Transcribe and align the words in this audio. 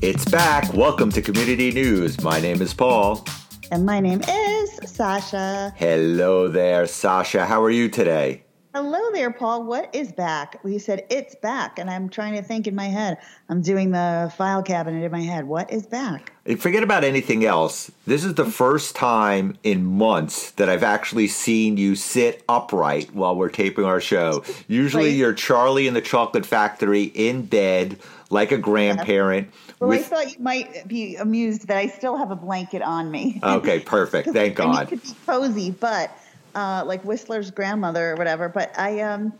It's 0.00 0.24
back. 0.26 0.72
Welcome 0.74 1.10
to 1.12 1.22
Community 1.22 1.72
News. 1.72 2.20
My 2.22 2.40
name 2.40 2.62
is 2.62 2.72
Paul. 2.72 3.24
And 3.72 3.84
my 3.84 3.98
name 3.98 4.20
is 4.28 4.78
Sasha. 4.88 5.72
Hello 5.76 6.46
there, 6.48 6.86
Sasha. 6.86 7.44
How 7.44 7.60
are 7.62 7.70
you 7.70 7.88
today? 7.88 8.44
Hello 8.74 9.10
there, 9.12 9.32
Paul. 9.32 9.64
What 9.64 9.92
is 9.92 10.12
back? 10.12 10.60
Well, 10.62 10.72
you 10.72 10.78
said 10.78 11.04
it's 11.10 11.34
back, 11.34 11.80
and 11.80 11.90
I'm 11.90 12.08
trying 12.08 12.34
to 12.36 12.42
think 12.42 12.68
in 12.68 12.76
my 12.76 12.84
head. 12.84 13.18
I'm 13.48 13.60
doing 13.60 13.90
the 13.90 14.32
file 14.36 14.62
cabinet 14.62 15.02
in 15.02 15.10
my 15.10 15.22
head. 15.22 15.46
What 15.46 15.72
is 15.72 15.84
back? 15.86 16.32
Forget 16.58 16.82
about 16.84 17.02
anything 17.02 17.44
else. 17.44 17.90
This 18.06 18.24
is 18.24 18.34
the 18.34 18.44
first 18.44 18.94
time 18.94 19.58
in 19.64 19.84
months 19.84 20.52
that 20.52 20.68
I've 20.68 20.84
actually 20.84 21.26
seen 21.26 21.76
you 21.76 21.96
sit 21.96 22.44
upright 22.48 23.12
while 23.14 23.34
we're 23.34 23.48
taping 23.48 23.84
our 23.84 24.00
show. 24.00 24.44
Usually 24.68 25.06
Right. 25.08 25.16
you're 25.16 25.34
Charlie 25.34 25.88
in 25.88 25.94
the 25.94 26.00
Chocolate 26.00 26.46
Factory 26.46 27.04
in 27.14 27.46
bed 27.46 27.98
like 28.30 28.52
a 28.52 28.58
grandparent. 28.58 29.50
Well, 29.80 29.92
I 29.92 30.02
thought 30.02 30.32
you 30.32 30.42
might 30.42 30.86
be 30.86 31.16
amused 31.16 31.68
that 31.68 31.76
I 31.76 31.86
still 31.86 32.16
have 32.16 32.30
a 32.30 32.36
blanket 32.36 32.82
on 32.82 33.10
me. 33.10 33.40
okay, 33.42 33.80
perfect. 33.86 34.28
Thank 34.28 34.56
God. 34.56 34.88
to 34.88 34.96
be 34.96 35.14
cozy, 35.26 35.70
but 35.70 36.16
uh, 36.54 36.84
like 36.86 37.04
Whistler's 37.04 37.50
grandmother 37.50 38.10
or 38.10 38.16
whatever. 38.16 38.48
But 38.48 38.78
I, 38.78 39.00
um, 39.00 39.32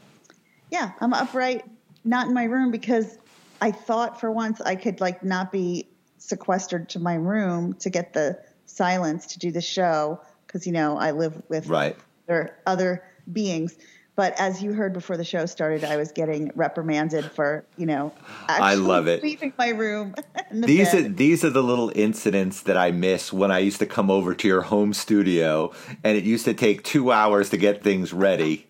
yeah, 0.70 0.92
I'm 1.00 1.12
upright, 1.12 1.64
not 2.04 2.28
in 2.28 2.34
my 2.34 2.44
room 2.44 2.70
because 2.70 3.18
I 3.60 3.72
thought 3.72 4.20
for 4.20 4.30
once 4.30 4.60
I 4.60 4.76
could 4.76 5.00
like 5.00 5.24
not 5.24 5.50
be 5.52 5.88
sequestered 6.18 6.88
to 6.90 6.98
my 6.98 7.14
room 7.14 7.74
to 7.74 7.90
get 7.90 8.12
the 8.12 8.38
silence 8.66 9.26
to 9.26 9.38
do 9.38 9.50
the 9.50 9.60
show 9.60 10.20
because 10.46 10.66
you 10.66 10.72
know 10.72 10.96
I 10.98 11.12
live 11.12 11.42
with 11.48 11.66
Right. 11.66 11.96
other 12.28 12.58
other 12.66 13.04
beings. 13.32 13.76
But 14.18 14.34
as 14.36 14.60
you 14.60 14.72
heard 14.72 14.92
before 14.92 15.16
the 15.16 15.22
show 15.22 15.46
started, 15.46 15.84
I 15.84 15.96
was 15.96 16.10
getting 16.10 16.50
reprimanded 16.56 17.26
for 17.26 17.64
you 17.76 17.86
know 17.86 18.12
I 18.48 18.54
actually 18.54 18.82
love 18.88 19.06
it. 19.06 19.22
leaving 19.22 19.52
my 19.56 19.68
room. 19.68 20.12
the 20.50 20.66
These 20.66 20.92
are 20.92 21.02
these 21.02 21.44
are 21.44 21.50
the 21.50 21.62
little 21.62 21.92
incidents 21.94 22.62
that 22.62 22.76
I 22.76 22.90
miss 22.90 23.32
when 23.32 23.52
I 23.52 23.60
used 23.60 23.78
to 23.78 23.86
come 23.86 24.10
over 24.10 24.34
to 24.34 24.48
your 24.48 24.62
home 24.62 24.92
studio, 24.92 25.72
and 26.02 26.18
it 26.18 26.24
used 26.24 26.44
to 26.46 26.52
take 26.52 26.82
two 26.82 27.12
hours 27.12 27.50
to 27.50 27.56
get 27.56 27.84
things 27.84 28.12
ready 28.12 28.66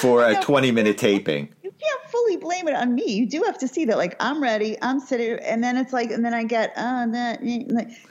for 0.00 0.24
a 0.24 0.40
twenty 0.40 0.70
minute 0.70 0.98
taping. 0.98 1.48
You 2.42 2.48
blame 2.48 2.68
it 2.68 2.74
on 2.74 2.94
me. 2.94 3.04
You 3.12 3.26
do 3.26 3.42
have 3.44 3.58
to 3.58 3.68
see 3.68 3.84
that, 3.86 3.96
like, 3.96 4.16
I'm 4.20 4.42
ready, 4.42 4.76
I'm 4.82 5.00
sitting, 5.00 5.38
and 5.44 5.62
then 5.62 5.76
it's 5.76 5.92
like, 5.92 6.10
and 6.10 6.24
then 6.24 6.34
I 6.34 6.44
get, 6.44 6.72
uh, 6.76 7.06
that, 7.12 7.40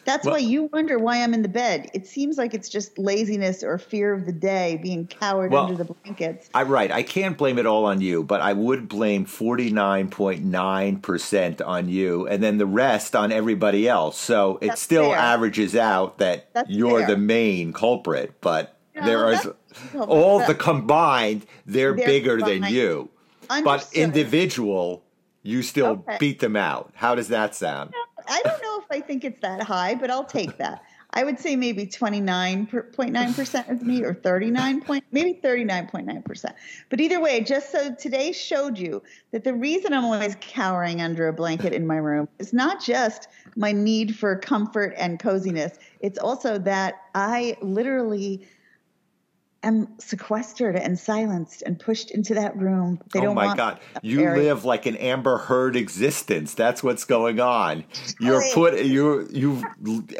that's 0.05 0.25
Well- 0.25 0.35
why 0.35 0.39
you 0.39 0.69
wonder 0.71 0.97
why 0.97 1.17
I'm 1.21 1.33
in 1.33 1.41
the 1.41 1.49
bed. 1.49 1.89
It 1.93 2.07
seems 2.07 2.37
like 2.37 2.53
it's 2.53 2.69
just 2.69 2.97
laziness 2.97 3.63
or 3.63 3.77
fear 3.77 4.13
of 4.13 4.25
the 4.25 4.31
day, 4.31 4.79
being 4.81 5.07
cowered 5.07 5.51
Well, 5.51 5.65
under 5.65 5.83
the 5.83 5.93
blankets. 5.93 6.49
I 6.53 6.63
right. 6.63 6.91
I 6.91 7.03
can't 7.03 7.37
blame 7.37 7.57
it 7.59 7.65
all 7.65 7.85
on 7.85 8.01
you, 8.01 8.23
but 8.23 8.41
I 8.41 8.53
would 8.53 8.87
blame 8.87 9.25
forty 9.25 9.69
nine 9.71 10.09
point 10.09 10.43
nine 10.43 10.97
percent 10.97 11.61
on 11.61 11.89
you, 11.89 12.27
and 12.27 12.41
then 12.41 12.57
the 12.57 12.65
rest 12.65 13.15
on 13.15 13.31
everybody 13.31 13.87
else. 13.87 14.17
So 14.17 14.57
it 14.61 14.67
That's 14.67 14.81
still 14.81 15.09
fair. 15.11 15.17
averages 15.17 15.75
out 15.75 16.17
that 16.19 16.53
That's 16.53 16.69
you're 16.69 16.99
fair. 16.99 17.07
the 17.07 17.17
main 17.17 17.73
culprit. 17.73 18.33
But 18.41 18.77
No, 18.95 19.05
there 19.05 19.17
no, 19.93 20.03
all 20.03 20.45
the 20.45 20.55
combined. 20.55 21.45
They're, 21.65 21.93
They're 21.93 22.05
bigger 22.05 22.37
than 22.37 22.63
combined. 22.63 22.73
You, 23.59 23.63
but 23.63 23.87
individual, 23.93 25.03
you 25.43 25.61
still 25.61 26.03
Okay. 26.07 26.17
beat 26.19 26.39
them 26.39 26.55
out. 26.55 26.91
How 26.95 27.15
does 27.15 27.27
that 27.29 27.55
sound? 27.55 27.93
I 28.27 28.41
don't 28.43 28.61
know 28.61 28.79
if 28.79 28.85
I 28.91 29.05
think 29.05 29.23
it's 29.23 29.39
that 29.41 29.63
high, 29.63 29.95
but 29.95 30.11
I'll 30.11 30.23
take 30.25 30.57
that. 30.57 30.83
I 31.13 31.25
would 31.25 31.39
say 31.39 31.57
maybe 31.57 31.85
29.9% 31.85 33.71
is 33.71 33.81
me 33.81 34.01
or 34.03 34.13
39 34.13 34.81
point, 34.81 35.03
maybe 35.11 35.39
39.9%. 35.43 36.53
But 36.89 37.01
either 37.01 37.19
way, 37.19 37.41
just 37.41 37.71
so 37.71 37.93
today 37.93 38.31
showed 38.31 38.77
you 38.77 39.03
that 39.31 39.43
the 39.43 39.53
reason 39.53 39.93
I'm 39.93 40.05
always 40.05 40.37
cowering 40.39 41.01
under 41.01 41.27
a 41.27 41.33
blanket 41.33 41.73
in 41.73 41.85
my 41.85 41.97
room 41.97 42.29
is 42.39 42.53
not 42.53 42.81
just 42.81 43.27
my 43.57 43.73
need 43.73 44.15
for 44.15 44.37
comfort 44.37 44.93
and 44.97 45.19
coziness. 45.19 45.79
It's 45.99 46.17
also 46.17 46.57
that 46.59 46.95
I 47.13 47.57
literally 47.61 48.47
am 49.63 49.87
sequestered 49.99 50.75
and 50.75 50.97
silenced 50.97 51.61
and 51.61 51.79
pushed 51.79 52.11
into 52.11 52.33
that 52.33 52.55
room. 52.57 52.99
They 53.13 53.19
oh 53.19 53.23
don't 53.23 53.35
my 53.35 53.55
God. 53.55 53.79
You 54.01 54.23
area. 54.23 54.43
live 54.43 54.65
like 54.65 54.85
an 54.85 54.95
Amber 54.97 55.37
Heard 55.37 55.75
existence. 55.75 56.53
That's 56.53 56.83
what's 56.83 57.05
going 57.05 57.39
on. 57.39 57.83
You're 58.19 58.43
put 58.53 58.83
you 58.83 59.27
you've 59.31 59.65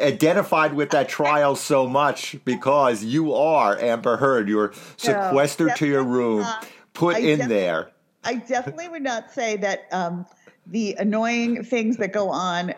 identified 0.00 0.74
with 0.74 0.90
that 0.90 1.08
trial 1.08 1.56
so 1.56 1.86
much 1.86 2.36
because 2.44 3.04
you 3.04 3.34
are 3.34 3.78
Amber 3.78 4.16
Heard. 4.16 4.48
You're 4.48 4.72
sequestered 4.96 5.76
to 5.76 5.86
your 5.86 6.04
room, 6.04 6.40
not. 6.40 6.68
put 6.94 7.16
I 7.16 7.20
in 7.20 7.48
there. 7.48 7.90
I 8.24 8.36
definitely 8.36 8.88
would 8.88 9.02
not 9.02 9.32
say 9.32 9.56
that 9.56 9.88
um, 9.90 10.26
the 10.66 10.94
annoying 10.94 11.64
things 11.64 11.96
that 11.96 12.12
go 12.12 12.30
on 12.30 12.74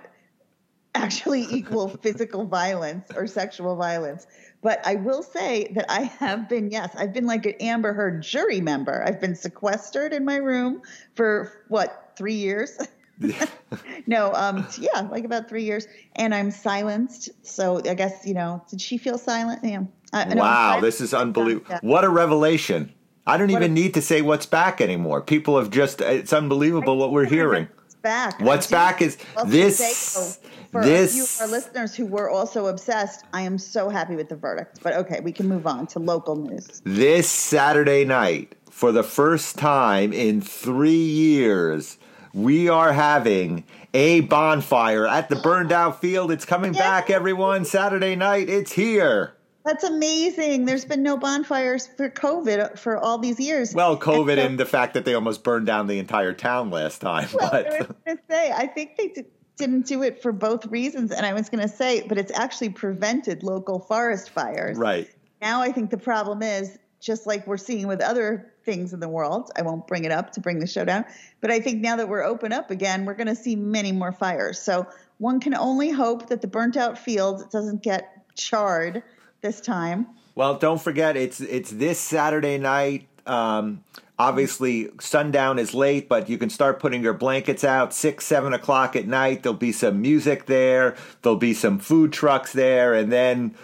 actually 0.95 1.47
equal 1.51 1.89
physical 1.89 2.47
violence 2.47 3.11
or 3.15 3.27
sexual 3.27 3.77
violence. 3.77 4.27
But 4.65 4.81
I 4.87 4.95
will 4.95 5.23
say 5.23 5.71
that 5.75 5.85
I 5.93 6.05
have 6.05 6.49
been, 6.49 6.71
yes, 6.71 6.97
I've 6.97 7.13
been 7.13 7.27
like 7.27 7.45
an 7.45 7.53
Amber 7.61 7.93
Heard 7.93 8.23
jury 8.23 8.63
member. 8.63 9.05
I've 9.07 9.21
been 9.21 9.37
sequestered 9.37 10.15
in 10.15 10.25
my 10.25 10.37
room 10.37 10.81
for 11.15 11.53
what, 11.69 12.15
three 12.17 12.35
years? 12.35 12.79
no, 14.07 14.33
um, 14.33 14.67
yeah, 14.79 15.03
like 15.03 15.27
about 15.27 15.51
three 15.51 15.65
years. 15.65 15.87
And 16.17 16.35
I'm 16.35 16.51
silenced. 16.51 17.29
So 17.43 17.83
I 17.87 17.93
guess, 17.93 18.27
you 18.27 18.33
know, 18.33 18.65
did 18.71 18.81
she 18.81 18.97
feel 18.97 19.19
silent? 19.19 19.61
Yeah. 19.63 19.83
I- 20.15 20.25
no, 20.33 20.41
Wow, 20.41 20.81
this 20.81 21.03
is 21.03 21.13
unbelievable. 21.13 21.67
Yeah. 21.69 21.81
What 21.83 22.05
a 22.05 22.09
revelation. 22.09 22.91
I 23.27 23.37
don't 23.37 23.53
What 23.53 23.59
even 23.59 23.73
a- 23.73 23.75
need 23.75 23.93
to 23.95 24.03
say 24.03 24.23
what's 24.23 24.47
back 24.47 24.81
anymore. 24.81 25.21
People 25.21 25.59
have 25.59 25.69
just 25.69 26.01
it's 26.01 26.33
unbelievable 26.33 26.97
what 26.97 27.13
we're 27.13 27.27
hearing. 27.27 27.69
What's 28.05 28.37
back? 28.37 28.41
What's 28.41 28.67
back 28.67 29.01
is 29.01 29.17
this 29.47 30.39
for 30.71 30.85
this 30.85 31.41
our 31.41 31.49
listeners 31.49 31.95
who 31.95 32.05
were 32.05 32.29
also 32.29 32.67
obsessed, 32.67 33.25
I 33.33 33.41
am 33.43 33.57
so 33.57 33.89
happy 33.89 34.15
with 34.15 34.29
the 34.29 34.37
verdict. 34.37 34.81
But 34.83 34.93
okay, 34.93 35.21
we 35.21 35.33
can 35.33 35.49
move 35.49 35.67
on 35.67 35.87
to 35.87 36.01
local 36.01 36.37
news. 36.37 36.83
This 36.85 37.31
Saturday 37.31 38.05
night, 38.05 38.57
for 38.71 38.93
the 38.93 39.03
first 39.03 39.57
time 39.57 40.13
in 40.13 40.43
three 40.43 40.91
years, 40.91 41.97
we 42.35 42.69
are 42.69 42.93
having 42.93 43.65
a 43.95 44.21
bonfire 44.21 45.07
at 45.07 45.31
the 45.31 45.37
burned 45.37 45.73
out 45.73 46.03
field. 46.03 46.31
It's 46.31 46.45
coming 46.45 46.75
Yay! 46.75 46.81
back, 46.81 47.09
everyone. 47.09 47.65
Saturday 47.65 48.17
night, 48.17 48.51
it's 48.51 48.73
here. 48.73 49.34
That's 49.65 49.85
amazing. 49.85 50.67
There's 50.67 50.85
been 50.85 51.03
no 51.03 51.17
bonfires 51.17 51.87
for 51.87 52.11
COVID 52.11 52.79
for 52.79 52.99
all 52.99 53.19
these 53.19 53.41
years. 53.41 53.75
Well, 53.75 53.99
COVID 53.99 54.33
And 54.33 54.39
so- 54.41 54.47
and 54.47 54.61
the 54.61 54.67
fact 54.67 54.95
that 54.95 55.05
they 55.05 55.15
almost 55.15 55.43
burned 55.43 55.67
down 55.67 55.87
the 55.87 55.99
entire 55.99 56.33
town 56.35 56.71
last 56.71 57.01
time. 57.01 57.29
Well, 57.33 57.51
I 57.53 57.63
was 57.63 57.87
But 57.87 58.05
going 58.05 58.17
to 58.19 58.23
say, 58.31 58.53
I 58.53 58.67
think 58.67 58.97
they 58.99 59.09
d- 59.09 59.25
didn't 59.57 59.87
do 59.87 60.03
it 60.03 60.21
for 60.21 60.33
both 60.33 60.67
reasons. 60.67 61.13
And 61.13 61.25
I 61.25 61.33
was 61.33 61.49
going 61.49 61.63
to 61.63 61.75
say, 61.75 62.05
but 62.07 62.19
it's 62.19 62.33
actually 62.39 62.71
prevented 62.71 63.43
local 63.43 63.79
forest 63.79 64.31
fires. 64.31 64.77
right. 64.77 65.09
Now 65.41 65.61
I 65.63 65.73
think 65.73 65.91
the 65.91 65.99
problem 65.99 66.43
is 66.43 66.79
just 67.01 67.27
like 67.27 67.47
we're 67.47 67.59
seeing 67.59 67.87
with 67.87 68.01
other 68.01 68.51
things 68.65 68.95
in 68.95 69.01
the 69.01 69.09
world. 69.11 69.51
I 69.57 69.63
won't 69.63 69.87
bring 69.87 70.05
it 70.05 70.13
up 70.13 70.33
to 70.33 70.41
bring 70.41 70.59
the 70.59 70.67
show 70.67 70.87
down, 70.87 71.05
but 71.43 71.51
I 71.51 71.61
think 71.61 71.83
now 71.83 71.97
that 71.97 72.09
we're 72.09 72.23
open 72.25 72.51
up 72.51 72.71
again, 72.71 73.05
we're 73.05 73.13
going 73.15 73.27
to 73.27 73.35
see 73.35 73.55
many 73.57 73.93
more 73.93 74.11
fires. 74.11 74.59
So 74.59 74.87
one 75.19 75.41
can 75.41 75.55
only 75.55 75.91
hope 75.91 76.29
that 76.31 76.41
the 76.41 76.47
burnt 76.49 76.79
out 76.79 76.99
field 76.99 77.51
doesn't 77.51 77.83
get 77.83 78.35
charred 78.37 79.03
this 79.45 79.61
time. 79.61 80.09
Well, 80.35 80.57
don't 80.57 80.81
forget 80.81 81.17
it's 81.17 81.41
it's 81.41 81.71
this 81.71 82.01
Saturday 82.01 82.59
night. 82.59 83.07
Um, 83.27 83.85
obviously, 84.19 84.89
sundown 84.99 85.61
is 85.61 85.75
late, 85.75 86.09
but 86.09 86.29
you 86.29 86.39
can 86.39 86.51
start 86.51 86.81
putting 86.81 87.05
your 87.05 87.13
blankets 87.13 87.63
out 87.63 87.95
six, 87.95 88.27
seven 88.27 88.53
o'clock 88.53 88.97
at 88.97 89.07
night. 89.07 89.45
There'll 89.45 89.57
be 89.57 89.71
some 89.71 90.03
music 90.03 90.47
there. 90.47 90.97
There'll 91.23 91.39
be 91.39 91.55
some 91.55 91.79
food 91.79 92.13
trucks 92.13 92.53
there, 92.53 92.95
and 92.95 93.13
then 93.13 93.55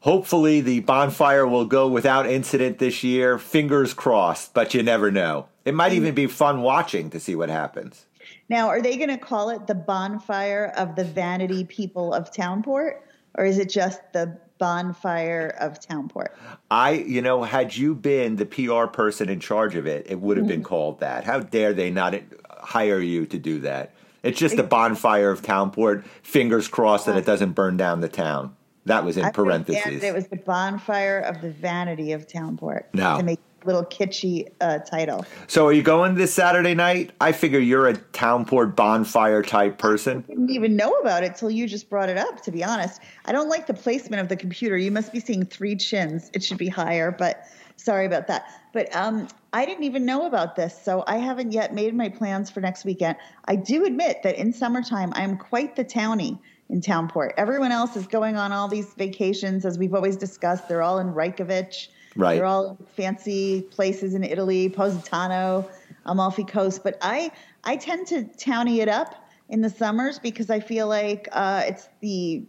hopefully 0.00 0.60
the 0.60 0.80
bonfire 0.80 1.46
will 1.46 1.64
go 1.64 1.88
without 1.88 2.26
incident 2.26 2.78
this 2.78 3.02
year. 3.02 3.38
Fingers 3.38 3.94
crossed, 3.94 4.52
but 4.52 4.74
you 4.74 4.82
never 4.82 5.10
know. 5.10 5.46
It 5.64 5.74
might 5.74 5.92
even 5.92 6.14
be 6.14 6.26
fun 6.26 6.62
watching 6.62 7.08
to 7.10 7.20
see 7.20 7.36
what 7.36 7.48
happens. 7.48 8.06
Now, 8.48 8.68
are 8.68 8.82
they 8.82 8.96
going 8.96 9.10
to 9.10 9.18
call 9.18 9.50
it 9.50 9.68
the 9.68 9.74
bonfire 9.74 10.72
of 10.76 10.96
the 10.96 11.04
vanity 11.04 11.64
people 11.64 12.12
of 12.12 12.32
Townport, 12.32 12.94
or 13.34 13.44
is 13.44 13.58
it 13.58 13.68
just 13.68 14.00
the 14.12 14.38
bonfire 14.58 15.56
of 15.58 15.80
Townport? 15.80 16.28
I, 16.70 16.92
you 16.92 17.22
know, 17.22 17.42
had 17.42 17.76
you 17.76 17.94
been 17.94 18.36
the 18.36 18.46
PR 18.46 18.86
person 18.86 19.28
in 19.28 19.40
charge 19.40 19.74
of 19.74 19.86
it, 19.86 20.06
it 20.08 20.20
would 20.20 20.36
have 20.36 20.46
been 20.46 20.60
mm-hmm. 20.60 20.68
called 20.68 21.00
that. 21.00 21.24
How 21.24 21.40
dare 21.40 21.72
they 21.72 21.90
not 21.90 22.14
hire 22.48 23.00
you 23.00 23.26
to 23.26 23.38
do 23.38 23.60
that? 23.60 23.94
It's 24.22 24.38
just 24.38 24.58
a 24.58 24.62
bonfire 24.62 25.30
of 25.30 25.40
Townport. 25.42 26.04
Fingers 26.22 26.68
crossed 26.68 27.06
that 27.06 27.16
it 27.16 27.24
doesn't 27.24 27.52
burn 27.52 27.76
down 27.76 28.00
the 28.00 28.08
town. 28.08 28.54
That 28.86 29.04
was 29.04 29.16
in 29.16 29.24
I 29.24 29.30
parentheses. 29.30 30.02
It 30.02 30.14
was 30.14 30.28
the 30.28 30.36
bonfire 30.36 31.20
of 31.20 31.40
the 31.42 31.50
vanity 31.50 32.12
of 32.12 32.26
Townport. 32.26 32.84
No. 32.94 33.18
To 33.18 33.22
make 33.22 33.38
a 33.62 33.66
little 33.66 33.84
kitschy 33.84 34.48
uh, 34.62 34.78
title. 34.78 35.26
So, 35.46 35.66
are 35.66 35.72
you 35.72 35.82
going 35.82 36.14
this 36.14 36.32
Saturday 36.32 36.74
night? 36.74 37.12
I 37.20 37.32
figure 37.32 37.58
you're 37.58 37.88
a 37.88 37.94
Townport 37.94 38.74
bonfire 38.74 39.42
type 39.42 39.76
person. 39.76 40.24
I 40.26 40.32
didn't 40.32 40.50
even 40.50 40.76
know 40.76 40.92
about 40.94 41.24
it 41.24 41.36
till 41.36 41.50
you 41.50 41.66
just 41.66 41.90
brought 41.90 42.08
it 42.08 42.16
up 42.16 42.42
to 42.42 42.50
be 42.50 42.64
honest 42.64 43.00
i 43.26 43.32
don't 43.32 43.48
like 43.48 43.66
the 43.66 43.74
placement 43.74 44.20
of 44.20 44.28
the 44.28 44.36
computer 44.36 44.76
you 44.76 44.90
must 44.90 45.12
be 45.12 45.20
seeing 45.20 45.44
three 45.44 45.76
chins 45.76 46.30
it 46.32 46.42
should 46.42 46.58
be 46.58 46.68
higher 46.68 47.10
but 47.10 47.46
Sorry 47.80 48.04
about 48.04 48.26
that. 48.26 48.46
But 48.74 48.94
um, 48.94 49.26
I 49.54 49.64
didn't 49.64 49.84
even 49.84 50.04
know 50.04 50.26
about 50.26 50.54
this, 50.54 50.78
so 50.80 51.02
I 51.06 51.16
haven't 51.16 51.52
yet 51.52 51.74
made 51.74 51.94
my 51.94 52.10
plans 52.10 52.50
for 52.50 52.60
next 52.60 52.84
weekend. 52.84 53.16
I 53.46 53.56
do 53.56 53.86
admit 53.86 54.22
that 54.22 54.36
in 54.36 54.52
summertime, 54.52 55.12
I 55.16 55.22
am 55.22 55.38
quite 55.38 55.76
the 55.76 55.84
townie 55.84 56.38
in 56.70 56.80
Townport. 56.80 57.32
Everyone 57.36 57.72
else 57.72 57.96
is 57.96 58.06
going 58.06 58.36
on 58.36 58.52
all 58.52 58.68
these 58.68 58.94
vacations, 58.94 59.64
as 59.64 59.78
we've 59.78 59.94
always 59.94 60.16
discussed. 60.16 60.68
They're 60.68 60.82
all 60.82 60.98
in 60.98 61.12
Reykjavik. 61.12 61.74
Right. 62.16 62.36
They're 62.36 62.46
all 62.46 62.78
fancy 62.96 63.62
places 63.62 64.14
in 64.14 64.24
Italy, 64.24 64.68
Positano, 64.68 65.68
Amalfi 66.06 66.44
Coast. 66.44 66.82
But 66.82 66.96
I, 67.02 67.32
I 67.64 67.76
tend 67.76 68.06
to 68.08 68.24
townie 68.24 68.78
it 68.78 68.88
up 68.88 69.14
in 69.48 69.60
the 69.60 69.70
summers 69.70 70.18
because 70.18 70.48
I 70.48 70.60
feel 70.60 70.86
like 70.88 71.28
uh, 71.32 71.64
it's 71.66 71.88
the 72.00 72.44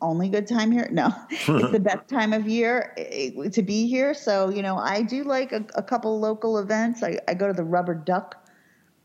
only 0.00 0.28
good 0.28 0.46
time 0.46 0.70
here. 0.70 0.88
No, 0.90 1.12
it's 1.30 1.72
the 1.72 1.80
best 1.80 2.08
time 2.08 2.32
of 2.32 2.48
year 2.48 2.92
eh, 2.96 3.30
to 3.50 3.62
be 3.62 3.88
here. 3.88 4.14
So, 4.14 4.50
you 4.50 4.62
know, 4.62 4.76
I 4.76 5.02
do 5.02 5.24
like 5.24 5.52
a, 5.52 5.64
a 5.74 5.82
couple 5.82 6.18
local 6.18 6.58
events. 6.58 7.02
I, 7.02 7.18
I, 7.28 7.34
go 7.34 7.46
to 7.46 7.52
the 7.52 7.64
rubber 7.64 7.94
duck 7.94 8.48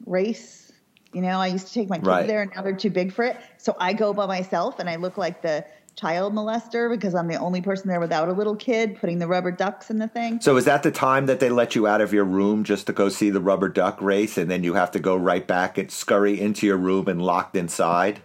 race. 0.05 0.66
You 1.13 1.21
know, 1.21 1.39
I 1.39 1.47
used 1.47 1.67
to 1.67 1.73
take 1.73 1.89
my 1.89 1.97
kids 1.97 2.07
right. 2.07 2.27
there 2.27 2.41
and 2.41 2.51
now 2.55 2.61
they're 2.61 2.75
too 2.75 2.89
big 2.89 3.13
for 3.13 3.23
it. 3.23 3.37
So 3.57 3.75
I 3.79 3.93
go 3.93 4.13
by 4.13 4.25
myself 4.25 4.79
and 4.79 4.89
I 4.89 4.97
look 4.97 5.17
like 5.17 5.41
the 5.41 5.65
child 5.95 6.33
molester 6.33 6.91
because 6.91 7.15
I'm 7.15 7.27
the 7.27 7.37
only 7.37 7.59
person 7.59 7.87
there 7.87 7.99
without 7.99 8.29
a 8.29 8.33
little 8.33 8.55
kid 8.55 8.97
putting 8.99 9.17
the 9.17 9.27
rubber 9.27 9.51
ducks 9.51 9.89
in 9.89 9.97
the 9.97 10.07
thing. 10.07 10.39
So 10.41 10.55
is 10.55 10.65
that 10.65 10.83
the 10.83 10.91
time 10.91 11.25
that 11.25 11.39
they 11.39 11.49
let 11.49 11.75
you 11.75 11.87
out 11.87 12.01
of 12.01 12.13
your 12.13 12.23
room 12.23 12.63
just 12.63 12.85
to 12.87 12.93
go 12.93 13.09
see 13.09 13.31
the 13.31 13.41
rubber 13.41 13.67
duck 13.67 13.99
race 14.01 14.37
and 14.37 14.49
then 14.49 14.63
you 14.63 14.75
have 14.75 14.91
to 14.91 14.99
go 14.99 15.15
right 15.15 15.45
back 15.45 15.77
and 15.77 15.91
scurry 15.91 16.39
into 16.39 16.67
your 16.67 16.77
room 16.77 17.07
and 17.07 17.21
locked 17.21 17.55
inside? 17.55 18.21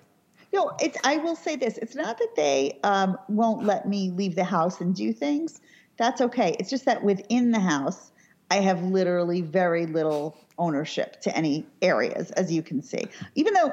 No, 0.52 0.72
it's. 0.80 0.98
I 1.02 1.16
will 1.16 1.34
say 1.34 1.56
this: 1.56 1.78
it's 1.78 1.94
not 1.94 2.18
that 2.18 2.36
they 2.36 2.78
um, 2.84 3.16
won't 3.28 3.64
let 3.64 3.88
me 3.88 4.10
leave 4.10 4.34
the 4.34 4.44
house 4.44 4.82
and 4.82 4.94
do 4.94 5.12
things. 5.12 5.62
That's 5.96 6.20
okay. 6.20 6.56
It's 6.60 6.68
just 6.68 6.84
that 6.84 7.02
within 7.02 7.52
the 7.52 7.60
house, 7.60 8.11
I 8.52 8.56
have 8.56 8.82
literally 8.82 9.40
very 9.40 9.86
little 9.86 10.36
ownership 10.58 11.22
to 11.22 11.34
any 11.34 11.66
areas, 11.80 12.30
as 12.32 12.52
you 12.52 12.62
can 12.62 12.82
see. 12.82 13.06
Even 13.34 13.54
though 13.54 13.72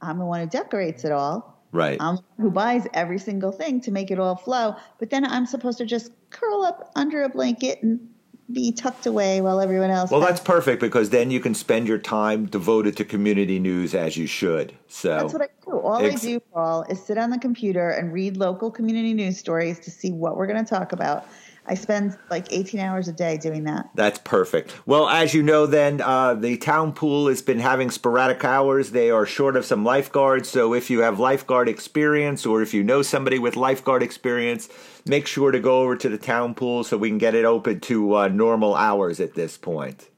I'm 0.00 0.18
the 0.18 0.24
one 0.24 0.40
who 0.40 0.46
decorates 0.46 1.04
it 1.04 1.12
all, 1.12 1.62
right? 1.70 1.98
I'm 2.00 2.20
who 2.38 2.50
buys 2.50 2.86
every 2.94 3.18
single 3.18 3.52
thing 3.52 3.78
to 3.82 3.90
make 3.90 4.10
it 4.10 4.18
all 4.18 4.34
flow. 4.34 4.74
But 4.98 5.10
then 5.10 5.26
I'm 5.26 5.44
supposed 5.44 5.76
to 5.78 5.84
just 5.84 6.12
curl 6.30 6.62
up 6.62 6.92
under 6.96 7.24
a 7.24 7.28
blanket 7.28 7.82
and 7.82 8.08
be 8.50 8.72
tucked 8.72 9.04
away 9.04 9.42
while 9.42 9.60
everyone 9.60 9.90
else. 9.90 10.10
Well, 10.10 10.20
that's 10.20 10.40
perfect 10.40 10.80
because 10.80 11.10
then 11.10 11.30
you 11.30 11.40
can 11.40 11.52
spend 11.52 11.86
your 11.86 11.98
time 11.98 12.46
devoted 12.46 12.96
to 12.96 13.04
community 13.04 13.58
news 13.58 13.94
as 13.94 14.16
you 14.16 14.26
should. 14.26 14.72
So 14.88 15.08
that's 15.08 15.32
what 15.34 15.42
I 15.42 15.48
do. 15.66 15.78
All 15.78 16.02
ex- 16.02 16.24
I 16.24 16.28
do, 16.28 16.40
Paul, 16.40 16.84
is 16.88 17.04
sit 17.04 17.18
on 17.18 17.28
the 17.28 17.38
computer 17.38 17.90
and 17.90 18.14
read 18.14 18.38
local 18.38 18.70
community 18.70 19.12
news 19.12 19.36
stories 19.36 19.78
to 19.80 19.90
see 19.90 20.10
what 20.10 20.38
we're 20.38 20.46
going 20.46 20.64
to 20.64 20.68
talk 20.68 20.92
about. 20.92 21.26
I 21.68 21.74
spend 21.74 22.16
like 22.30 22.52
18 22.52 22.80
hours 22.80 23.08
a 23.08 23.12
day 23.12 23.36
doing 23.38 23.64
that. 23.64 23.90
That's 23.94 24.18
perfect. 24.20 24.74
Well, 24.86 25.08
as 25.08 25.34
you 25.34 25.42
know, 25.42 25.66
then 25.66 26.00
uh, 26.00 26.34
the 26.34 26.56
town 26.56 26.92
pool 26.92 27.28
has 27.28 27.42
been 27.42 27.58
having 27.58 27.90
sporadic 27.90 28.44
hours. 28.44 28.92
They 28.92 29.10
are 29.10 29.26
short 29.26 29.56
of 29.56 29.64
some 29.64 29.84
lifeguards. 29.84 30.48
So 30.48 30.74
if 30.74 30.90
you 30.90 31.00
have 31.00 31.18
lifeguard 31.18 31.68
experience 31.68 32.46
or 32.46 32.62
if 32.62 32.72
you 32.72 32.84
know 32.84 33.02
somebody 33.02 33.38
with 33.38 33.56
lifeguard 33.56 34.02
experience, 34.02 34.68
make 35.06 35.26
sure 35.26 35.50
to 35.50 35.58
go 35.58 35.80
over 35.80 35.96
to 35.96 36.08
the 36.08 36.18
town 36.18 36.54
pool 36.54 36.84
so 36.84 36.96
we 36.96 37.08
can 37.08 37.18
get 37.18 37.34
it 37.34 37.44
open 37.44 37.80
to 37.80 38.16
uh, 38.16 38.28
normal 38.28 38.74
hours 38.74 39.18
at 39.20 39.34
this 39.34 39.56
point. 39.56 40.08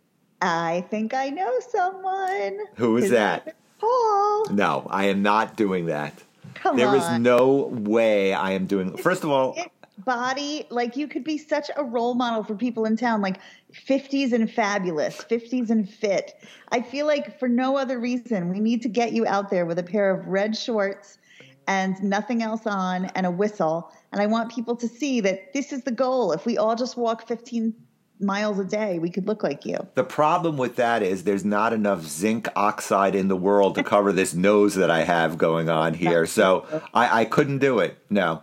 I 0.40 0.84
think 0.90 1.14
I 1.14 1.30
know 1.30 1.52
someone. 1.70 2.58
Who 2.76 2.96
is 2.98 3.10
that? 3.10 3.56
Paul. 3.78 4.46
No, 4.50 4.86
I 4.90 5.06
am 5.06 5.22
not 5.22 5.56
doing 5.56 5.86
that. 5.86 6.22
Come 6.54 6.76
there 6.76 6.88
on. 6.88 6.96
is 6.96 7.20
no 7.20 7.68
way 7.72 8.32
I 8.34 8.52
am 8.52 8.66
doing. 8.66 8.96
First 8.96 9.24
of 9.24 9.30
all, 9.30 9.56
body 10.04 10.66
like 10.70 10.96
you 10.96 11.08
could 11.08 11.24
be 11.24 11.36
such 11.36 11.70
a 11.76 11.82
role 11.82 12.14
model 12.14 12.44
for 12.44 12.54
people 12.54 12.84
in 12.84 12.96
town 12.96 13.20
like 13.20 13.40
50s 13.72 14.32
and 14.32 14.50
fabulous 14.50 15.16
50s 15.16 15.70
and 15.70 15.88
fit 15.88 16.44
i 16.70 16.80
feel 16.80 17.06
like 17.06 17.38
for 17.38 17.48
no 17.48 17.76
other 17.76 17.98
reason 17.98 18.48
we 18.48 18.60
need 18.60 18.80
to 18.82 18.88
get 18.88 19.12
you 19.12 19.26
out 19.26 19.50
there 19.50 19.66
with 19.66 19.78
a 19.78 19.82
pair 19.82 20.10
of 20.10 20.26
red 20.26 20.56
shorts 20.56 21.18
and 21.66 22.00
nothing 22.02 22.42
else 22.42 22.66
on 22.66 23.06
and 23.06 23.26
a 23.26 23.30
whistle 23.30 23.90
and 24.12 24.20
i 24.20 24.26
want 24.26 24.52
people 24.52 24.76
to 24.76 24.86
see 24.86 25.20
that 25.20 25.52
this 25.52 25.72
is 25.72 25.82
the 25.82 25.90
goal 25.90 26.32
if 26.32 26.46
we 26.46 26.56
all 26.56 26.76
just 26.76 26.96
walk 26.96 27.26
15 27.26 27.74
miles 28.20 28.58
a 28.58 28.64
day, 28.64 28.98
we 28.98 29.10
could 29.10 29.28
look 29.28 29.44
like 29.44 29.64
you. 29.64 29.76
The 29.94 30.02
problem 30.02 30.56
with 30.56 30.74
that 30.74 31.04
is 31.04 31.22
there's 31.22 31.44
not 31.44 31.72
enough 31.72 32.02
zinc 32.02 32.48
oxide 32.56 33.14
in 33.14 33.28
the 33.28 33.36
world 33.36 33.76
to 33.76 33.84
cover 33.84 34.12
this 34.12 34.34
nose 34.34 34.74
that 34.74 34.90
I 34.90 35.04
have 35.04 35.38
going 35.38 35.68
on 35.68 35.94
here. 35.94 36.26
So 36.26 36.66
I, 36.92 37.20
I 37.20 37.24
couldn't 37.26 37.58
do 37.58 37.78
it. 37.78 37.96
No 38.10 38.42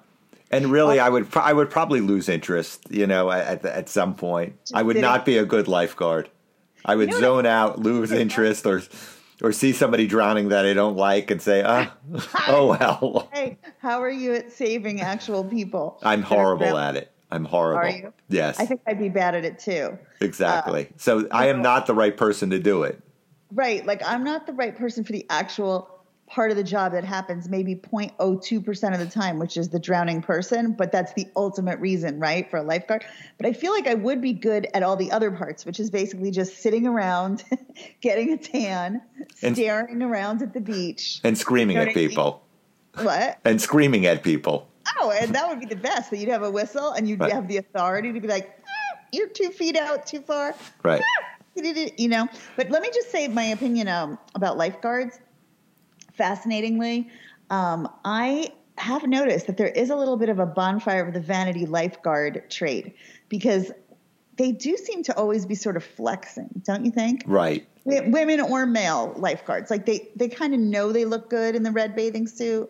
and 0.56 0.72
really, 0.72 1.00
I 1.00 1.10
would 1.10 1.28
I 1.36 1.54
would 1.54 1.70
probably 1.70 2.02
lose 2.02 2.30
interest. 2.30 2.88
You 2.90 3.08
know, 3.08 3.32
at 3.32 3.66
at 3.66 3.90
some 3.90 4.16
point, 4.16 4.56
I 4.74 4.82
would 4.82 4.98
not 4.98 5.26
be 5.26 5.38
a 5.38 5.46
good 5.46 5.68
lifeguard. 5.68 6.30
I 6.84 6.96
would 6.96 7.10
you 7.10 7.16
know 7.16 7.22
zone 7.22 7.46
out, 7.46 7.80
lose 7.80 8.12
interest, 8.24 8.66
or 8.66 8.82
or 9.42 9.52
see 9.52 9.74
somebody 9.74 10.08
drowning 10.08 10.50
that 10.50 10.66
I 10.66 10.74
don't 10.74 10.96
like, 10.96 11.32
and 11.32 11.42
say, 11.42 11.64
"Ah, 11.66 11.94
oh 12.48 12.68
well." 12.68 13.30
Hey, 13.34 13.58
how 13.80 14.02
are 14.02 14.10
you 14.10 14.34
at 14.34 14.52
saving 14.52 15.02
actual 15.02 15.44
people? 15.44 16.00
I'm 16.04 16.22
horrible 16.22 16.78
at 16.78 16.96
it. 16.96 17.12
I'm 17.32 17.44
horrible. 17.44 17.80
Are 17.80 17.90
you? 17.90 18.14
Yes. 18.30 18.60
I 18.60 18.66
think 18.66 18.82
I'd 18.88 19.00
be 19.00 19.10
bad 19.10 19.36
at 19.36 19.44
it 19.44 19.60
too. 19.60 19.98
Exactly. 20.22 20.86
Uh, 20.86 20.98
so 20.98 21.28
I 21.32 21.48
am 21.48 21.62
not 21.62 21.86
the 21.86 21.94
right 21.94 22.16
person 22.16 22.50
to 22.52 22.60
do 22.60 22.84
it. 22.84 23.02
Right. 23.52 23.86
Like 23.86 24.02
I'm 24.06 24.24
not 24.24 24.48
the 24.48 24.54
right 24.54 24.76
person 24.76 25.04
for 25.04 25.12
the 25.12 25.26
actual 25.30 25.95
part 26.36 26.52
of 26.52 26.58
the 26.58 26.64
job 26.64 26.92
that 26.92 27.06
happens 27.06 27.48
maybe 27.48 27.74
0.02% 27.76 28.94
of 28.94 29.00
the 29.00 29.06
time, 29.06 29.40
which 29.40 29.56
is 29.56 29.70
the 29.70 29.80
drowning 29.80 30.22
person, 30.22 30.74
but 30.74 30.92
that's 30.92 31.14
the 31.14 31.26
ultimate 31.38 31.80
reason, 31.80 32.20
right, 32.20 32.52
for 32.52 32.58
a 32.58 32.62
lifeguard. 32.62 33.06
But 33.38 33.46
I 33.46 33.54
feel 33.54 33.72
like 33.72 33.88
I 33.88 33.94
would 33.94 34.20
be 34.20 34.34
good 34.34 34.68
at 34.74 34.84
all 34.84 34.98
the 34.98 35.14
other 35.14 35.32
parts, 35.32 35.66
which 35.66 35.80
is 35.80 35.90
basically 35.90 36.32
just 36.32 36.58
sitting 36.58 36.86
around, 36.86 37.46
getting 38.02 38.34
a 38.34 38.38
tan, 38.38 39.02
and, 39.42 39.56
staring 39.56 40.02
around 40.02 40.42
at 40.42 40.54
the 40.54 40.60
beach, 40.60 41.22
and 41.24 41.38
screaming 41.38 41.78
at 41.78 41.94
people. 41.94 42.44
What? 42.96 43.40
And 43.46 43.62
screaming 43.62 44.06
at 44.06 44.22
people. 44.22 44.68
Oh, 45.00 45.12
and 45.12 45.34
that 45.34 45.48
would 45.48 45.62
be 45.62 45.66
the 45.66 45.78
best 45.78 46.12
that 46.12 46.18
you'd 46.18 46.30
have 46.30 46.44
a 46.44 46.52
whistle 46.52 46.92
and 46.92 47.08
you'd 47.08 47.22
right. 47.22 47.32
have 47.32 47.48
the 47.48 47.58
authority 47.58 48.12
to 48.12 48.20
be 48.20 48.28
like, 48.28 48.60
ah, 48.62 49.00
you're 49.14 49.30
two 49.30 49.52
feet 49.52 49.78
out 49.78 50.06
too 50.06 50.20
far. 50.20 50.54
Right. 50.84 51.02
Ah, 51.02 51.36
you 51.98 52.10
know, 52.10 52.28
but 52.58 52.70
let 52.70 52.82
me 52.82 52.90
just 52.94 53.10
say 53.10 53.30
my 53.30 53.46
opinion 53.46 53.88
um, 53.88 54.20
about 54.36 54.58
lifeguards 54.58 55.20
fascinatingly, 56.16 57.10
um, 57.50 57.90
I 58.04 58.52
have 58.78 59.08
noticed 59.08 59.48
that 59.48 59.58
there 59.58 59.70
is 59.70 59.90
a 59.90 59.96
little 59.96 60.18
bit 60.18 60.30
of 60.30 60.40
a 60.40 60.46
bonfire 60.46 61.06
of 61.06 61.14
the 61.14 61.20
vanity 61.20 61.66
lifeguard 61.66 62.44
trade 62.50 62.94
because 63.30 63.72
they 64.38 64.52
do 64.52 64.76
seem 64.76 65.04
to 65.04 65.16
always 65.16 65.46
be 65.46 65.56
sort 65.56 65.78
of 65.78 65.84
flexing, 65.84 66.50
don't 66.66 66.84
you 66.84 66.92
think? 66.92 67.24
Right. 67.26 67.68
Women 67.86 68.42
or 68.42 68.66
male 68.66 69.14
lifeguards, 69.16 69.70
like 69.70 69.86
they 69.86 70.10
they 70.16 70.28
kind 70.28 70.54
of 70.54 70.60
know 70.60 70.92
they 70.92 71.06
look 71.06 71.30
good 71.30 71.56
in 71.56 71.62
the 71.62 71.72
red 71.72 71.96
bathing 71.96 72.28
suit 72.28 72.70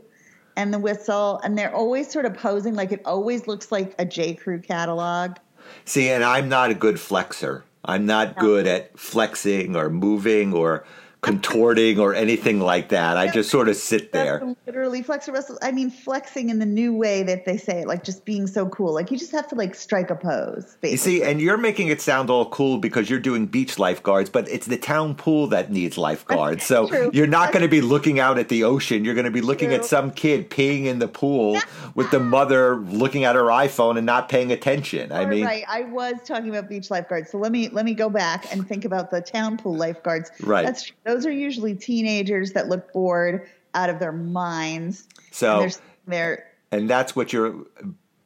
and 0.58 0.74
the 0.74 0.80
whistle, 0.80 1.40
and 1.44 1.58
they're 1.58 1.74
always 1.74 2.12
sort 2.12 2.26
of 2.26 2.34
posing 2.34 2.76
like 2.76 2.92
it 2.92 3.02
always 3.06 3.48
looks 3.48 3.72
like 3.72 3.96
a 3.98 4.06
J 4.06 4.34
Crew 4.34 4.60
catalog. 4.60 5.38
See, 5.86 6.10
and 6.10 6.24
I'm 6.24 6.50
not 6.50 6.70
a 6.70 6.74
good 6.74 6.96
flexer. 6.96 7.64
I'm 7.86 8.06
not 8.06 8.36
no. 8.36 8.42
good 8.42 8.68
at 8.68 9.00
flexing 9.00 9.76
or 9.76 9.90
moving 9.90 10.54
or 10.54 10.86
contorting 11.26 12.00
or 12.00 12.14
anything 12.14 12.60
like 12.60 12.90
that. 12.90 13.18
I 13.18 13.28
just 13.32 13.50
sort 13.50 13.68
of 13.68 13.76
sit 13.76 14.12
there. 14.12 14.56
Literally 14.68 15.02
flex 15.02 15.28
wrestle. 15.28 15.58
I 15.64 15.72
mean, 15.72 15.90
flexing 15.90 16.52
in 16.52 16.60
the 16.60 16.68
new 16.68 16.94
way 16.96 17.24
that 17.24 17.46
they 17.46 17.58
say 17.58 17.82
it, 17.82 17.88
like 17.88 18.04
just 18.04 18.26
being 18.26 18.46
so 18.46 18.70
cool. 18.70 18.94
Like 18.94 19.10
you 19.10 19.18
just 19.18 19.32
have 19.32 19.48
to 19.48 19.56
like 19.56 19.74
strike 19.74 20.12
a 20.12 20.16
pose. 20.16 20.78
Basically. 20.82 20.92
You 20.92 20.98
see, 20.98 21.24
and 21.24 21.42
you're 21.42 21.58
making 21.58 21.88
it 21.88 22.00
sound 22.00 22.30
all 22.30 22.48
cool 22.50 22.78
because 22.78 23.10
you're 23.10 23.20
doing 23.20 23.48
beach 23.48 23.80
lifeguards, 23.80 24.30
but 24.30 24.48
it's 24.48 24.68
the 24.68 24.78
town 24.78 25.16
pool 25.16 25.48
that 25.48 25.72
needs 25.72 25.98
lifeguards. 25.98 26.64
So 26.64 26.88
True. 26.88 27.10
you're 27.12 27.26
not 27.26 27.52
going 27.52 27.64
to 27.64 27.70
be 27.70 27.82
looking 27.82 28.20
out 28.20 28.38
at 28.38 28.50
the 28.50 28.64
ocean. 28.64 29.04
You're 29.04 29.16
going 29.16 29.26
to 29.26 29.32
be 29.32 29.42
looking 29.42 29.70
True. 29.70 29.78
at 29.78 29.86
some 29.86 30.12
kid 30.12 30.52
peeing 30.52 30.86
in 30.86 31.00
the 31.00 31.08
pool 31.08 31.58
with 31.96 32.12
the 32.12 32.20
mother 32.20 32.76
looking 32.76 33.24
at 33.24 33.36
her 33.36 33.46
iPhone 33.46 33.98
and 33.98 34.06
not 34.06 34.30
paying 34.30 34.52
attention. 34.52 35.12
I 35.12 35.26
mean, 35.26 35.44
right. 35.44 35.64
I 35.68 35.86
was 35.86 36.18
talking 36.24 36.50
about 36.50 36.70
beach 36.70 36.92
lifeguards. 36.92 37.32
So 37.32 37.40
let 37.40 37.52
me 37.52 37.70
let 37.70 37.84
me 37.84 37.96
go 37.96 38.12
back 38.12 38.46
and 38.52 38.68
think 38.68 38.86
about 38.86 39.10
the 39.10 39.22
town 39.22 39.58
pool 39.58 39.76
lifeguards. 39.76 40.30
Right. 40.40 40.64
That's 40.64 40.92
those 41.16 41.26
are 41.26 41.32
usually 41.32 41.74
teenagers 41.74 42.52
that 42.52 42.68
look 42.68 42.92
bored 42.92 43.48
out 43.74 43.90
of 43.90 44.00
their 44.00 44.12
minds. 44.12 45.08
So 45.32 45.62
and 45.62 45.80
they're, 46.08 46.46
and 46.72 46.90
that's 46.90 47.16
what 47.16 47.32
you're 47.32 47.56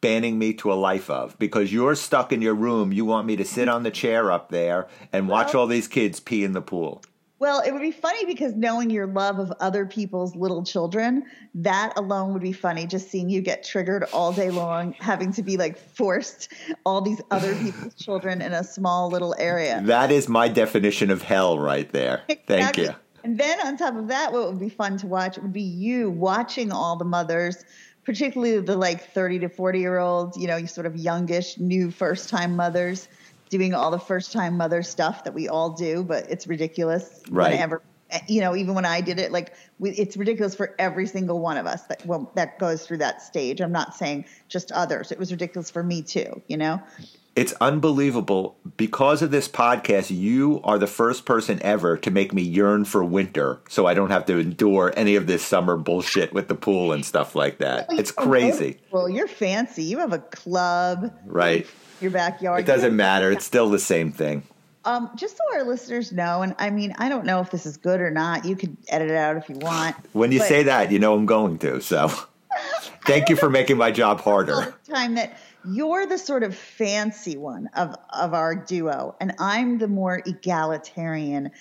banning 0.01 0.39
me 0.39 0.53
to 0.53 0.73
a 0.73 0.75
life 0.75 1.09
of 1.09 1.37
because 1.37 1.71
you're 1.71 1.93
stuck 1.93 2.33
in 2.33 2.41
your 2.41 2.55
room. 2.55 2.91
You 2.91 3.05
want 3.05 3.27
me 3.27 3.35
to 3.35 3.45
sit 3.45 3.69
on 3.69 3.83
the 3.83 3.91
chair 3.91 4.31
up 4.31 4.49
there 4.49 4.87
and 5.13 5.27
watch 5.27 5.53
well, 5.53 5.61
all 5.61 5.67
these 5.67 5.87
kids 5.87 6.19
pee 6.19 6.43
in 6.43 6.53
the 6.53 6.61
pool. 6.61 7.03
Well, 7.39 7.61
it 7.61 7.71
would 7.71 7.81
be 7.81 7.91
funny 7.91 8.25
because 8.25 8.53
knowing 8.55 8.89
your 8.89 9.07
love 9.07 9.39
of 9.39 9.51
other 9.61 9.85
people's 9.85 10.35
little 10.35 10.61
children, 10.61 11.23
that 11.55 11.93
alone 11.97 12.33
would 12.33 12.41
be 12.41 12.51
funny. 12.51 12.85
Just 12.85 13.09
seeing 13.09 13.29
you 13.29 13.41
get 13.41 13.63
triggered 13.63 14.03
all 14.11 14.33
day 14.33 14.51
long, 14.51 14.93
having 14.99 15.31
to 15.33 15.41
be 15.41 15.55
like 15.55 15.77
forced 15.77 16.51
all 16.85 16.99
these 16.99 17.21
other 17.31 17.55
people's 17.55 17.95
children 17.97 18.41
in 18.41 18.51
a 18.51 18.63
small 18.63 19.09
little 19.09 19.33
area. 19.39 19.81
That 19.85 20.11
is 20.11 20.27
my 20.27 20.49
definition 20.49 21.09
of 21.09 21.21
hell 21.21 21.57
right 21.57 21.89
there. 21.93 22.23
Thank 22.45 22.77
you. 22.77 22.89
And 23.23 23.37
then 23.37 23.65
on 23.65 23.77
top 23.77 23.95
of 23.95 24.09
that, 24.09 24.33
what 24.33 24.49
would 24.49 24.59
be 24.59 24.69
fun 24.69 24.97
to 24.97 25.07
watch 25.07 25.37
would 25.37 25.53
be 25.53 25.61
you 25.61 26.09
watching 26.09 26.73
all 26.73 26.97
the 26.97 27.05
mothers, 27.05 27.63
particularly 28.03 28.59
the 28.59 28.75
like 28.75 29.13
30 29.13 29.39
to 29.39 29.49
40 29.49 29.79
year 29.79 29.97
olds, 29.97 30.37
you 30.37 30.47
know, 30.47 30.65
sort 30.65 30.87
of 30.87 30.97
youngish, 30.97 31.57
new 31.57 31.89
first 31.89 32.27
time 32.27 32.57
mothers 32.57 33.07
doing 33.49 33.73
all 33.73 33.91
the 33.91 33.99
first 33.99 34.31
time 34.31 34.57
mother 34.57 34.83
stuff 34.83 35.23
that 35.23 35.33
we 35.33 35.47
all 35.47 35.71
do, 35.71 36.03
but 36.03 36.29
it's 36.29 36.47
ridiculous. 36.47 37.21
Right. 37.29 37.51
Whenever, 37.51 37.81
eh, 38.09 38.19
you 38.27 38.41
know, 38.41 38.55
even 38.55 38.75
when 38.75 38.85
I 38.85 39.01
did 39.01 39.19
it, 39.19 39.31
like 39.31 39.53
we, 39.79 39.91
it's 39.91 40.15
ridiculous 40.15 40.55
for 40.55 40.75
every 40.79 41.07
single 41.07 41.39
one 41.39 41.57
of 41.57 41.65
us 41.65 41.83
that 41.83 42.05
well, 42.05 42.31
that 42.35 42.59
goes 42.59 42.85
through 42.85 42.97
that 42.97 43.21
stage. 43.21 43.59
I'm 43.61 43.71
not 43.71 43.95
saying 43.95 44.25
just 44.47 44.71
others. 44.71 45.11
It 45.11 45.19
was 45.19 45.31
ridiculous 45.31 45.69
for 45.69 45.83
me 45.83 46.01
too. 46.01 46.41
You 46.47 46.57
know. 46.57 46.81
It's 47.39 47.53
unbelievable. 47.61 48.57
Because 48.75 49.21
of 49.21 49.31
this 49.31 49.47
podcast, 49.47 50.13
you 50.13 50.59
are 50.65 50.77
the 50.77 50.87
first 50.87 51.25
person 51.25 51.57
ever 51.61 51.95
to 51.95 52.11
make 52.11 52.33
me 52.33 52.41
yearn 52.41 52.83
for 52.83 53.01
winter 53.01 53.61
so 53.69 53.85
I 53.85 53.93
don't 53.93 54.09
have 54.09 54.25
to 54.25 54.37
endure 54.37 54.91
any 54.97 55.15
of 55.15 55.25
this 55.25 55.41
summer 55.41 55.77
bullshit 55.77 56.33
with 56.33 56.49
the 56.49 56.55
pool 56.55 56.91
and 56.91 57.05
stuff 57.05 57.35
like 57.35 57.59
that. 57.59 57.87
It's 57.91 58.11
crazy. 58.11 58.81
Well, 58.91 59.07
you're 59.07 59.29
fancy. 59.29 59.83
You 59.83 59.99
have 59.99 60.11
a 60.11 60.19
club. 60.19 61.17
Right. 61.25 61.65
Your 62.01 62.11
backyard. 62.11 62.59
It 62.59 62.65
doesn't 62.65 62.93
matter. 62.93 63.31
It's 63.31 63.45
still 63.45 63.69
the 63.69 63.79
same 63.79 64.11
thing. 64.11 64.43
Um, 64.83 65.09
just 65.15 65.37
so 65.37 65.43
our 65.53 65.63
listeners 65.63 66.11
know, 66.11 66.41
and 66.41 66.53
I 66.59 66.71
mean, 66.71 66.93
I 66.97 67.07
don't 67.07 67.23
know 67.23 67.39
if 67.39 67.51
this 67.51 67.65
is 67.65 67.77
good 67.77 68.01
or 68.01 68.11
not. 68.11 68.43
You 68.43 68.57
could 68.57 68.75
edit 68.89 69.11
it 69.11 69.15
out 69.15 69.37
if 69.37 69.47
you 69.47 69.55
want. 69.55 69.95
When 70.11 70.33
you 70.33 70.39
say 70.39 70.63
that, 70.63 70.91
you 70.91 70.99
know 70.99 71.13
I'm 71.13 71.25
going 71.25 71.57
to. 71.59 71.79
So 71.79 72.11
thank 73.05 73.29
you 73.29 73.37
for 73.37 73.49
making 73.49 73.77
my 73.77 73.91
job 73.91 74.19
harder. 74.19 74.75
time 74.89 75.15
that 75.15 75.37
you're 75.65 76.05
the 76.05 76.17
sort 76.17 76.43
of 76.43 76.55
fancy 76.55 77.37
one 77.37 77.69
of 77.75 77.95
of 78.11 78.33
our 78.33 78.55
duo 78.55 79.15
and 79.19 79.33
i'm 79.39 79.77
the 79.77 79.87
more 79.87 80.21
egalitarian 80.25 81.51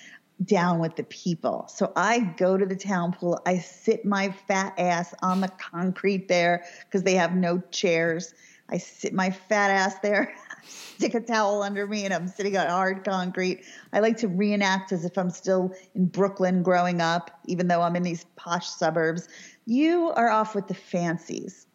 down 0.45 0.79
with 0.79 0.95
the 0.95 1.03
people. 1.03 1.65
So 1.67 1.91
i 1.95 2.19
go 2.19 2.57
to 2.57 2.65
the 2.65 2.75
town 2.75 3.11
pool 3.13 3.41
i 3.45 3.57
sit 3.57 4.05
my 4.05 4.31
fat 4.47 4.73
ass 4.77 5.13
on 5.21 5.41
the 5.41 5.49
concrete 5.49 6.27
there 6.27 6.63
because 6.85 7.03
they 7.03 7.15
have 7.15 7.35
no 7.35 7.61
chairs. 7.71 8.33
I 8.71 8.77
sit 8.77 9.13
my 9.13 9.31
fat 9.31 9.71
ass 9.71 9.99
there 9.99 10.33
stick 10.97 11.15
a 11.15 11.19
towel 11.19 11.63
under 11.63 11.87
me 11.87 12.05
and 12.05 12.13
i'm 12.13 12.27
sitting 12.27 12.55
on 12.55 12.67
hard 12.67 13.03
concrete. 13.03 13.65
I 13.91 13.99
like 13.99 14.17
to 14.17 14.27
reenact 14.27 14.93
as 14.93 15.03
if 15.03 15.17
i'm 15.17 15.29
still 15.29 15.73
in 15.93 16.05
brooklyn 16.05 16.63
growing 16.63 17.01
up 17.01 17.31
even 17.45 17.67
though 17.67 17.81
i'm 17.81 17.97
in 17.97 18.03
these 18.03 18.25
posh 18.37 18.69
suburbs. 18.69 19.27
You 19.65 20.11
are 20.15 20.29
off 20.29 20.55
with 20.55 20.67
the 20.67 20.73
fancies 20.73 21.67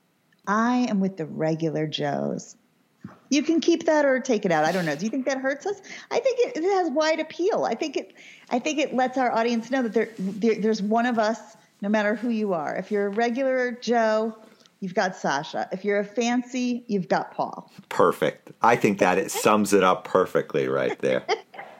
I 0.46 0.86
am 0.90 1.00
with 1.00 1.16
the 1.16 1.26
regular 1.26 1.86
Joes. 1.86 2.56
You 3.30 3.42
can 3.42 3.60
keep 3.60 3.86
that 3.86 4.04
or 4.04 4.20
take 4.20 4.44
it 4.44 4.52
out. 4.52 4.64
I 4.64 4.72
don't 4.72 4.84
know. 4.84 4.94
Do 4.94 5.04
you 5.04 5.10
think 5.10 5.26
that 5.26 5.38
hurts 5.38 5.66
us? 5.66 5.80
I 6.10 6.20
think 6.20 6.38
it, 6.40 6.56
it 6.58 6.62
has 6.62 6.90
wide 6.90 7.20
appeal. 7.20 7.64
I 7.64 7.74
think 7.74 7.96
it. 7.96 8.14
I 8.50 8.58
think 8.58 8.78
it 8.78 8.94
lets 8.94 9.18
our 9.18 9.32
audience 9.32 9.70
know 9.70 9.82
that 9.82 9.92
there, 9.92 10.10
there, 10.18 10.60
there's 10.60 10.82
one 10.82 11.06
of 11.06 11.18
us, 11.18 11.38
no 11.80 11.88
matter 11.88 12.14
who 12.14 12.28
you 12.28 12.52
are. 12.52 12.76
If 12.76 12.90
you're 12.90 13.06
a 13.06 13.10
regular 13.10 13.72
Joe, 13.72 14.36
you've 14.80 14.94
got 14.94 15.16
Sasha. 15.16 15.68
If 15.72 15.84
you're 15.84 15.98
a 15.98 16.04
fancy, 16.04 16.84
you've 16.86 17.08
got 17.08 17.32
Paul. 17.32 17.72
Perfect. 17.88 18.52
I 18.62 18.76
think 18.76 18.98
that 18.98 19.18
it 19.18 19.30
sums 19.30 19.72
it 19.72 19.82
up 19.82 20.04
perfectly 20.04 20.68
right 20.68 20.98
there. 20.98 21.24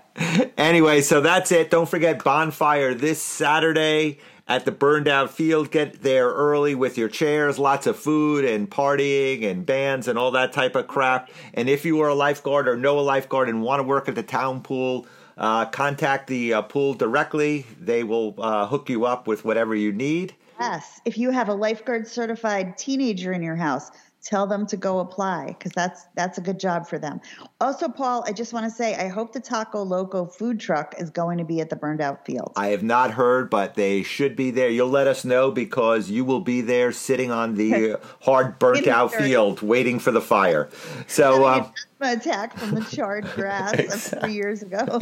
anyway, 0.57 1.03
so 1.03 1.21
that's 1.21 1.53
it. 1.53 1.71
Don't 1.71 1.89
forget 1.89 2.25
bonfire 2.25 2.95
this 2.95 3.21
Saturday 3.21 4.19
at 4.47 4.65
the 4.65 4.73
burned 4.73 5.09
out 5.09 5.31
field. 5.31 5.71
Get 5.71 6.03
there 6.03 6.29
early 6.29 6.75
with 6.75 6.99
your 6.99 7.09
chairs, 7.09 7.59
lots 7.59 7.87
of 7.87 7.99
food 7.99 8.45
and 8.45 8.71
partying 8.71 9.45
and 9.45 9.65
bands 9.65 10.09
and 10.09 10.19
all 10.19 10.31
that 10.33 10.53
type 10.53 10.77
of 10.77 10.87
crap. 10.87 11.31
And 11.55 11.69
if 11.69 11.85
you 11.85 12.01
are 12.01 12.09
a 12.09 12.15
lifeguard 12.15 12.69
or 12.69 12.77
know 12.77 12.99
a 12.99 13.03
lifeguard 13.03 13.49
and 13.49 13.63
want 13.63 13.81
to 13.81 13.85
work 13.85 14.09
at 14.09 14.15
the 14.15 14.23
town 14.23 14.63
pool, 14.63 15.07
uh, 15.37 15.67
contact 15.67 16.29
the 16.29 16.55
uh, 16.55 16.63
pool 16.63 16.95
directly. 16.95 17.67
They 17.81 18.05
will 18.05 18.35
uh, 18.39 18.67
hook 18.67 18.89
you 18.89 19.05
up 19.05 19.27
with 19.27 19.45
whatever 19.45 19.75
you 19.75 19.93
need. 19.93 20.35
Yes. 20.61 21.01
If 21.05 21.19
you 21.19 21.31
have 21.31 21.49
a 21.49 21.55
lifeguard 21.55 22.07
certified 22.07 22.79
teenager 22.79 23.33
in 23.33 23.43
your 23.43 23.57
house, 23.57 23.91
tell 24.25 24.47
them 24.47 24.67
to 24.67 24.77
go 24.77 25.01
apply 25.01 25.49
because 25.49 25.73
that's 25.73 26.07
that's 26.15 26.39
a 26.39 26.41
good 26.41 26.59
job 26.59 26.87
for 26.87 26.99
them. 26.99 27.21
Also, 27.61 27.89
Paul, 27.89 28.25
I 28.27 28.33
just 28.33 28.53
want 28.53 28.65
to 28.65 28.71
say 28.71 28.95
I 28.95 29.09
hope 29.09 29.33
the 29.33 29.41
Taco 29.41 29.83
Loco 29.83 30.25
food 30.25 30.59
truck 30.59 30.95
is 30.99 31.11
going 31.11 31.39
to 31.39 31.45
be 31.45 31.61
at 31.61 31.69
the 31.69 31.77
burned 31.77 32.01
out 32.01 32.25
field. 32.25 32.53
I 32.57 32.69
have 32.69 32.83
not 32.83 33.13
heard, 33.13 33.51
but 33.51 33.75
they 33.75 34.03
should 34.03 34.35
be 34.35 34.51
there. 34.51 34.71
You'll 34.71 34.89
let 34.89 35.07
us 35.07 35.25
know 35.25 35.51
because 35.51 36.11
you 36.11 36.25
will 36.25 36.41
be 36.41 36.63
there 36.63 36.91
sitting 36.91 37.31
on 37.31 37.55
the 37.55 38.01
hard, 38.23 38.59
burnt 38.59 38.87
out 38.87 39.13
field 39.13 39.61
waiting 39.61 39.99
for 39.99 40.11
the 40.11 40.23
fire. 40.23 40.71
So, 41.07 41.45
uh, 41.45 41.69
An 42.01 42.19
attack 42.19 42.57
from 42.57 42.75
the 42.75 42.85
charred 42.85 43.25
grass 43.35 44.13
of 44.13 44.21
three 44.23 44.35
years 44.35 44.63
ago. 44.63 45.01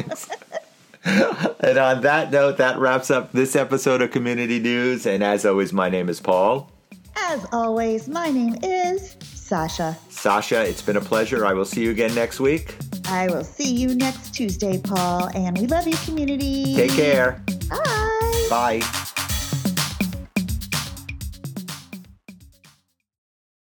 and 1.05 1.79
on 1.79 2.03
that 2.03 2.31
note, 2.31 2.59
that 2.59 2.79
wraps 2.79 3.11
up 3.11 3.33
this 3.33 3.55
episode 3.55 4.03
of 4.03 4.11
Community 4.11 4.59
News. 4.59 5.07
And 5.07 5.23
as 5.23 5.47
always, 5.47 5.73
my 5.73 5.89
name 5.89 6.09
is 6.09 6.21
Paul. 6.21 6.72
As 7.33 7.47
always, 7.51 8.09
my 8.09 8.31
name 8.31 8.57
is 8.63 9.17
Sasha. 9.23 9.97
Sasha, 10.11 10.69
it's 10.69 10.83
been 10.83 10.99
a 10.99 11.01
pleasure. 11.01 11.47
I 11.47 11.55
will 11.55 11.65
see 11.65 11.83
you 11.83 11.91
again 11.91 12.15
next 12.15 12.41
week. 12.41 12.77
I 13.07 13.27
will 13.29 13.43
see 13.43 13.73
you 13.73 13.95
next 13.95 14.35
Tuesday, 14.35 14.79
Paul, 14.79 15.31
and 15.35 15.57
we 15.57 15.67
love 15.67 15.89
you, 15.89 15.97
community. 16.05 16.77
Take 16.77 16.91
care. 16.91 17.43
Bye. 17.71 18.47
Bye. 18.51 19.02